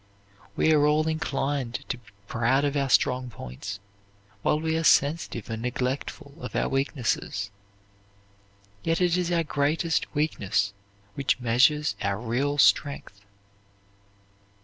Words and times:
We 0.55 0.73
are 0.73 0.87
all 0.87 1.07
inclined 1.07 1.87
to 1.89 1.99
be 1.99 2.07
proud 2.27 2.65
of 2.65 2.75
our 2.75 2.89
strong 2.89 3.29
points, 3.29 3.79
while 4.41 4.59
we 4.59 4.75
are 4.75 4.83
sensitive 4.83 5.47
and 5.51 5.61
neglectful 5.61 6.33
of 6.39 6.55
our 6.55 6.67
weaknesses. 6.67 7.51
Yet 8.81 8.99
it 8.99 9.15
is 9.15 9.31
our 9.31 9.43
greatest 9.43 10.11
weakness 10.15 10.73
which 11.13 11.39
measures 11.39 11.95
our 12.01 12.19
real 12.19 12.57
strength. 12.57 13.21